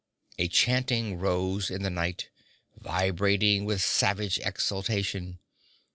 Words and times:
A 0.39 0.47
chanting 0.47 1.19
rose 1.19 1.67
to 1.67 1.77
the 1.77 1.91
night, 1.91 2.29
vibrating 2.81 3.65
with 3.65 3.83
savage 3.83 4.39
exultation. 4.39 5.37